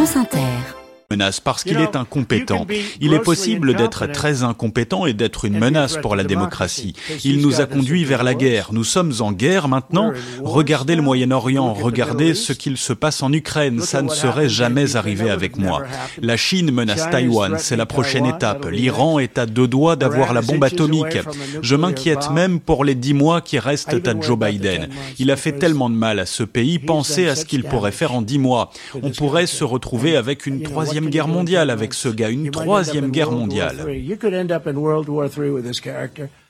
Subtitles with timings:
[0.00, 0.79] France Inter
[1.10, 2.66] menace parce qu'il est incompétent.
[3.00, 6.94] Il est possible d'être très incompétent et d'être une menace pour la démocratie.
[7.24, 8.68] Il nous a conduits vers la guerre.
[8.72, 10.12] Nous sommes en guerre maintenant.
[10.44, 13.80] Regardez le Moyen-Orient, regardez ce qu'il se passe en Ukraine.
[13.80, 15.82] Ça ne serait jamais arrivé avec moi.
[16.22, 18.66] La Chine menace Taïwan, c'est la prochaine étape.
[18.70, 21.18] L'Iran est à deux doigts d'avoir la bombe atomique.
[21.60, 24.88] Je m'inquiète même pour les dix mois qui restent à Joe Biden.
[25.18, 26.78] Il a fait tellement de mal à ce pays.
[26.78, 28.70] Pensez à ce qu'il pourrait faire en dix mois.
[29.02, 33.30] On pourrait se retrouver avec une troisième guerre mondiale avec ce gars, une troisième guerre
[33.30, 33.76] mondiale.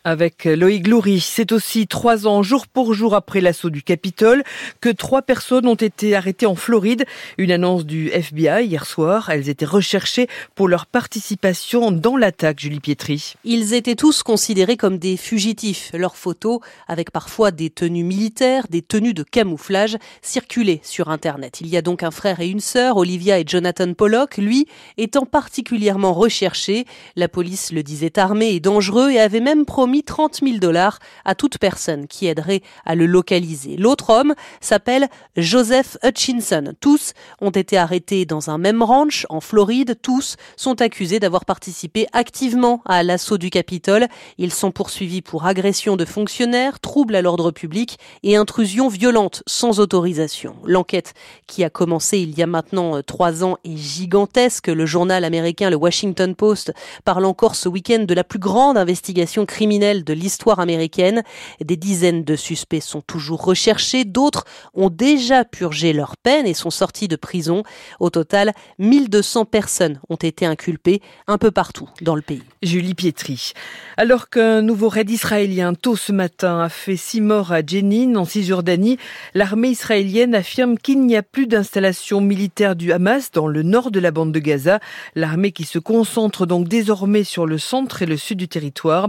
[0.03, 4.45] Avec Loïc Loury, c'est aussi trois ans jour pour jour après l'assaut du Capitole
[4.81, 7.05] que trois personnes ont été arrêtées en Floride.
[7.37, 9.29] Une annonce du FBI hier soir.
[9.29, 13.35] Elles étaient recherchées pour leur participation dans l'attaque, Julie Pietri.
[13.45, 15.91] Ils étaient tous considérés comme des fugitifs.
[15.93, 21.61] Leurs photos, avec parfois des tenues militaires, des tenues de camouflage, circulaient sur Internet.
[21.61, 25.27] Il y a donc un frère et une sœur, Olivia et Jonathan Pollock, lui étant
[25.27, 26.87] particulièrement recherché.
[27.17, 30.99] La police le disait armé et dangereux et avait même promis mis 30 000 dollars
[31.25, 33.77] à toute personne qui aiderait à le localiser.
[33.77, 36.73] L'autre homme s'appelle Joseph Hutchinson.
[36.81, 39.97] Tous ont été arrêtés dans un même ranch en Floride.
[40.01, 44.07] Tous sont accusés d'avoir participé activement à l'assaut du Capitole.
[44.39, 49.81] Ils sont poursuivis pour agression de fonctionnaires, trouble à l'ordre public et intrusion violente sans
[49.81, 50.55] autorisation.
[50.65, 51.15] L'enquête
[51.47, 54.69] qui a commencé il y a maintenant euh, trois ans est gigantesque.
[54.69, 56.73] Le journal américain le Washington Post
[57.05, 61.23] parle encore ce week-end de la plus grande investigation criminelle de l'histoire américaine.
[61.65, 66.71] Des dizaines de suspects sont toujours recherchés, d'autres ont déjà purgé leur peine et sont
[66.71, 67.63] sortis de prison.
[67.99, 72.43] Au total, 1200 personnes ont été inculpées un peu partout dans le pays.
[72.63, 73.53] Julie Pietri.
[73.97, 78.27] Alors qu'un nouveau raid israélien tôt ce matin a fait six morts à Jenin en
[78.27, 78.99] Cisjordanie,
[79.35, 84.01] l'armée israélienne affirme qu'il n'y a plus d'installation militaire du Hamas dans le nord de
[84.01, 84.81] la bande de Gaza.
[85.15, 89.09] L'armée qui se concentre donc désormais sur le centre et le sud du territoire.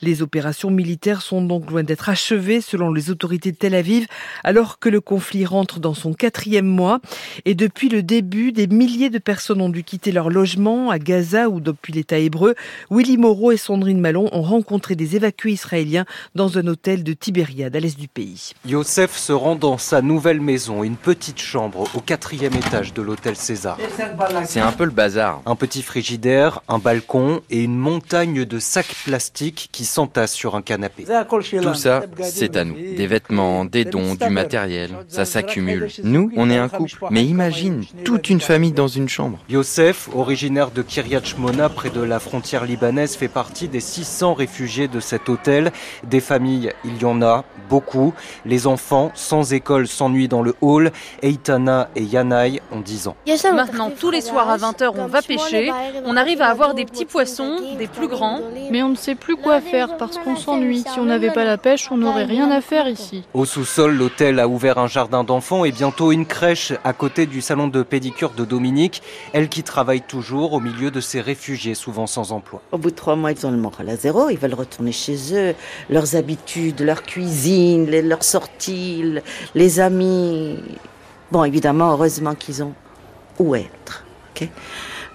[0.00, 4.06] Les opérations militaires sont donc loin d'être achevées selon les autorités de Tel Aviv,
[4.44, 7.00] alors que le conflit rentre dans son quatrième mois.
[7.46, 11.48] Et depuis le début, des milliers de personnes ont dû quitter leur logement à Gaza
[11.48, 12.54] ou depuis l'État hébreu.
[12.90, 16.04] Willy Moreau et Sandrine Malon ont rencontré des évacués israéliens
[16.34, 18.52] dans un hôtel de Tibériade à l'est du pays.
[18.66, 23.36] Yosef se rend dans sa nouvelle maison, une petite chambre au quatrième étage de l'hôtel
[23.36, 23.78] César.
[24.44, 25.40] C'est un peu le bazar.
[25.46, 30.62] Un petit frigidaire, un balcon et une montagne de sacs plastiques qui s'entasse sur un
[30.62, 31.04] canapé.
[31.62, 32.74] Tout ça, c'est à nous.
[32.74, 35.88] Des vêtements, des dons, du matériel, ça s'accumule.
[36.02, 37.06] Nous, on est un couple.
[37.10, 39.38] Mais imagine, toute une famille dans une chambre.
[39.48, 44.88] Yosef, originaire de Kiryat Shmona, près de la frontière libanaise, fait partie des 600 réfugiés
[44.88, 45.70] de cet hôtel.
[46.04, 48.12] Des familles, il y en a, beaucoup.
[48.44, 50.90] Les enfants, sans école, s'ennuient dans le hall.
[51.22, 53.16] Eitana et Yanaï ont 10 ans.
[53.54, 55.70] Maintenant, tous les soirs à 20h, on va pêcher.
[56.04, 58.40] On arrive à avoir des petits poissons, des plus grands.
[58.70, 60.84] Mais on ne sait plus quoi faire parce qu'on s'ennuie.
[60.92, 63.24] Si on n'avait pas la pêche, on n'aurait rien à faire ici.
[63.34, 67.40] Au sous-sol, l'hôtel a ouvert un jardin d'enfants et bientôt une crèche à côté du
[67.40, 72.06] salon de pédicure de Dominique, elle qui travaille toujours au milieu de ces réfugiés souvent
[72.06, 72.62] sans emploi.
[72.72, 75.16] Au bout de trois mois, ils ont le moral à zéro, ils veulent retourner chez
[75.32, 75.54] eux,
[75.90, 79.18] leurs habitudes, leur cuisine, leurs sorties,
[79.54, 80.58] les amis.
[81.30, 82.74] Bon, évidemment, heureusement qu'ils ont
[83.38, 84.04] où être,
[84.34, 84.48] ok?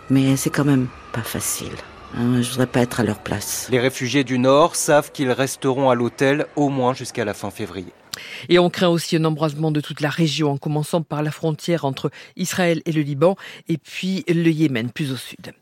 [0.09, 1.75] Mais c'est quand même pas facile.
[2.15, 3.67] Hein, je voudrais pas être à leur place.
[3.69, 7.91] Les réfugiés du Nord savent qu'ils resteront à l'hôtel au moins jusqu'à la fin février.
[8.49, 11.85] Et on craint aussi un embrasement de toute la région, en commençant par la frontière
[11.85, 13.35] entre Israël et le Liban,
[13.67, 15.53] et puis le Yémen, plus au sud.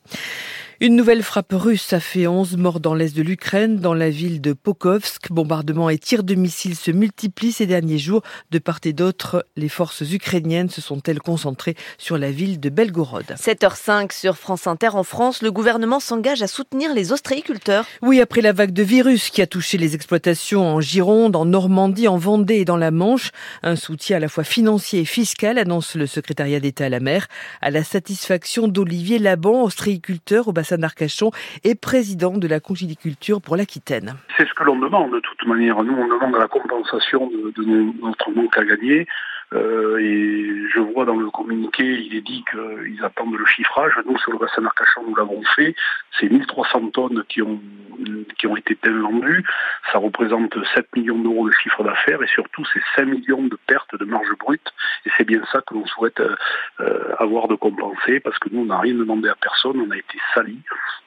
[0.81, 4.41] Une nouvelle frappe russe a fait 11 morts dans l'est de l'Ukraine, dans la ville
[4.41, 5.31] de Pokovsk.
[5.31, 8.23] Bombardements et tirs de missiles se multiplient ces derniers jours.
[8.51, 13.23] De part et d'autre, les forces ukrainiennes se sont-elles concentrées sur la ville de Belgorod?
[13.23, 14.89] 7h05 sur France Inter.
[14.95, 17.85] En France, le gouvernement s'engage à soutenir les ostréiculteurs.
[18.01, 22.09] Oui, après la vague de virus qui a touché les exploitations en Gironde, en Normandie,
[22.09, 23.31] en Vendée et dans la Manche,
[23.63, 27.27] un soutien à la fois financier et fiscal, annonce le secrétariat d'État à la mer,
[27.61, 31.31] à la satisfaction d'Olivier Laban, ostréiculteur au bassin d'Arcachon
[31.63, 34.15] et président de la congéliculture pour l'Aquitaine.
[34.37, 35.83] C'est ce que l'on demande de toute manière.
[35.83, 39.07] Nous, on demande la compensation de notre manque à gagner.
[39.55, 43.93] Euh, et je vois dans le communiqué, il est dit qu'ils attendent le chiffrage.
[44.05, 45.75] Nous, sur le bassin d'Arcachon, nous l'avons fait.
[46.19, 47.59] C'est 1300 tonnes qui ont,
[48.37, 49.43] qui ont été vendues.
[49.91, 53.97] Ça représente 7 millions d'euros de chiffre d'affaires et surtout, c'est 5 millions de pertes
[53.97, 54.73] de marge brute.
[55.05, 58.65] Et c'est bien ça que l'on souhaite euh, avoir de compenser parce que nous, on
[58.65, 59.79] n'a rien demandé à personne.
[59.79, 60.61] On a été salis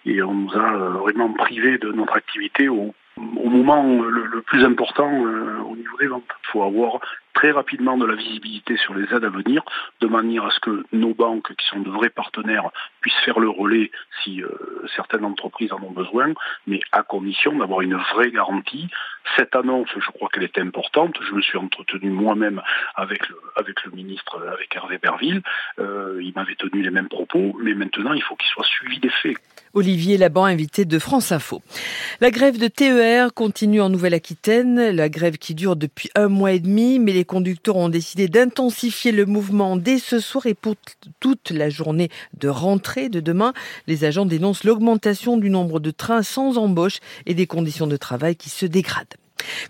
[0.06, 4.42] et on nous a euh, vraiment privé de notre activité au, au moment le, le
[4.42, 6.24] plus important euh, au niveau des ventes.
[6.44, 7.00] Il faut avoir
[7.34, 9.62] très rapidement de la visibilité sur les aides à venir,
[10.00, 12.70] de manière à ce que nos banques, qui sont de vrais partenaires,
[13.00, 13.90] puissent faire le relais
[14.22, 14.48] si euh,
[14.96, 16.32] certaines entreprises en ont besoin,
[16.66, 18.88] mais à condition d'avoir une vraie garantie.
[19.36, 21.16] Cette annonce, je crois qu'elle est importante.
[21.28, 22.62] Je me suis entretenu moi-même
[22.94, 23.36] avec le,
[23.92, 25.42] ministre, avec Hervé Berville.
[25.78, 29.10] Euh, il m'avait tenu les mêmes propos, mais maintenant il faut qu'il soit suivi des
[29.10, 29.36] faits.
[29.74, 31.62] Olivier Laban, invité de France Info.
[32.20, 36.60] La grève de TER continue en Nouvelle-Aquitaine, la grève qui dure depuis un mois et
[36.60, 40.74] demi, mais les conducteurs ont décidé d'intensifier le mouvement dès ce soir et pour
[41.20, 43.52] toute la journée de rentrée de demain.
[43.86, 48.36] Les agents dénoncent l'augmentation du nombre de trains sans embauche et des conditions de travail
[48.36, 49.16] qui se dégradent.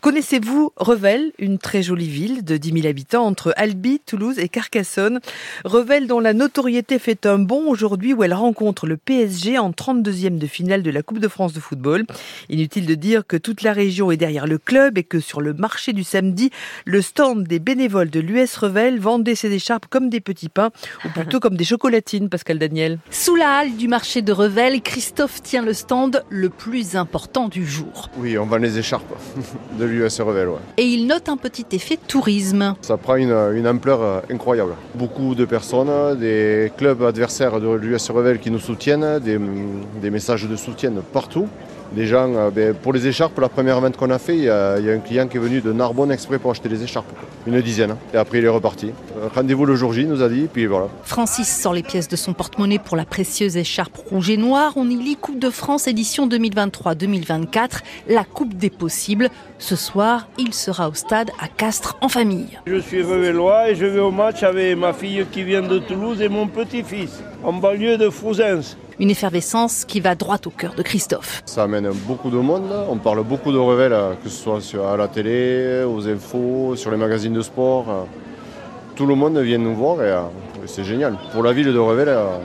[0.00, 5.20] Connaissez-vous Revel, une très jolie ville de 10 000 habitants entre Albi, Toulouse et Carcassonne?
[5.64, 10.38] Revel dont la notoriété fait un bond aujourd'hui où elle rencontre le PSG en 32e
[10.38, 12.04] de finale de la Coupe de France de football.
[12.48, 15.52] Inutile de dire que toute la région est derrière le club et que sur le
[15.54, 16.50] marché du samedi,
[16.84, 20.70] le stand des bénévoles de l'US Revel vendait ses écharpes comme des petits pains
[21.04, 22.98] ou plutôt comme des chocolatines, Pascal Daniel.
[23.10, 27.66] Sous la halle du marché de Revel, Christophe tient le stand le plus important du
[27.66, 28.10] jour.
[28.16, 29.14] Oui, on vend les écharpes.
[29.78, 30.48] de l'US Revel.
[30.76, 32.74] Et il note un petit effet tourisme.
[32.82, 34.72] Ça prend une, ampleur euh, incroyable.
[34.94, 39.38] Beaucoup de personnes, des clubs adversaires de l'US Revel qui nous soutiennent, des,
[40.00, 41.48] des messages de soutien partout
[41.96, 44.50] les gens, euh, ben, pour les écharpes, la première vente qu'on a fait, il y,
[44.50, 47.06] a un client qui est venu de Narbonne exprès pour acheter les écharpes.
[47.46, 47.96] Une dizaine.
[48.12, 48.92] Et après, il est reparti.
[49.16, 50.88] Euh, rendez-vous le jour J, nous a dit, puis voilà.
[51.02, 54.72] Francis sort les pièces de son porte-monnaie pour la précieuse écharpe rouge et noire.
[54.76, 59.30] On y lit Coupe de France édition 2023-2024, la Coupe des possibles.
[59.58, 62.58] Ce soir, il sera au stade à Castres en famille.
[62.66, 66.20] Je suis revélois et je vais au match avec ma fille qui vient de Toulouse
[66.20, 68.76] et mon petit-fils, en banlieue de Frouzens.
[69.00, 71.42] Une effervescence qui va droit au cœur de Christophe.
[71.46, 72.70] Ça amène beaucoup de monde.
[72.88, 76.90] On parle beaucoup de Revel, que ce soit sur, à la télé, aux infos, sur
[76.90, 78.06] les magazines de sport.
[78.96, 80.22] Tout le monde vient nous voir et euh,
[80.66, 81.16] c'est génial.
[81.32, 82.38] Pour la ville de Revel, euh,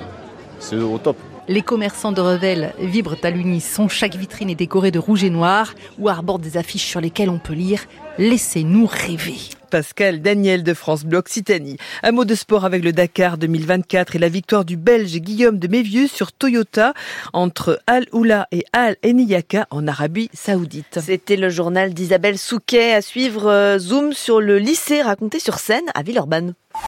[0.60, 1.18] c'est au top.
[1.48, 3.88] Les commerçants de Revel vibrent à l'unisson.
[3.88, 7.40] Chaque vitrine est décorée de rouge et noir ou arbore des affiches sur lesquelles on
[7.40, 7.86] peut lire
[8.20, 9.40] Laissez-nous rêver.
[9.74, 11.78] Pascal Daniel de France Bleu Occitanie.
[12.04, 15.68] Un mot de sport avec le Dakar 2024 et la victoire du Belge Guillaume de
[15.68, 16.94] Mévieux sur Toyota
[17.34, 21.00] entre Al Oula et Al Eniyaka en Arabie Saoudite.
[21.02, 25.90] C'était le journal d'Isabelle Souquet à suivre euh, Zoom sur le lycée raconté sur scène
[25.96, 26.54] à Villeurbanne.